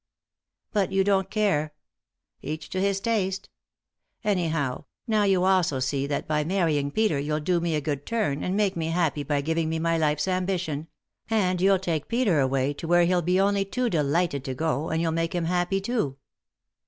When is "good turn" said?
7.81-8.43